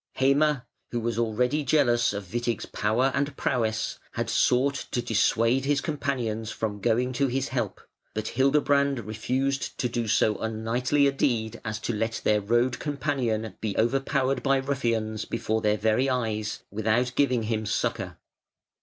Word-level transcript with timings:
Heime, 0.19 0.63
who 0.89 0.99
was 0.99 1.19
already 1.19 1.63
jealous 1.63 2.11
of 2.11 2.25
Witig's 2.31 2.65
power 2.65 3.11
and 3.13 3.37
prowess, 3.37 3.99
had 4.13 4.31
sought 4.31 4.73
to 4.89 4.99
dissuade 4.99 5.65
his 5.65 5.79
companions 5.79 6.49
from 6.49 6.79
going 6.81 7.13
to 7.13 7.27
his 7.27 7.49
help; 7.49 7.79
but 8.15 8.29
Hildebrand 8.29 9.05
refused 9.05 9.77
to 9.77 9.87
do 9.87 10.07
so 10.07 10.37
unknightly 10.39 11.05
a 11.05 11.11
deed 11.11 11.61
as 11.63 11.77
to 11.81 11.93
let 11.93 12.19
their 12.23 12.41
road 12.41 12.79
companion 12.79 13.53
be 13.61 13.77
overpowered 13.77 14.41
by 14.41 14.57
ruffians 14.57 15.23
before 15.25 15.61
their 15.61 15.77
very 15.77 16.09
eyes 16.09 16.63
without 16.71 17.11
giving 17.15 17.43
him 17.43 17.67
succour. 17.67 18.17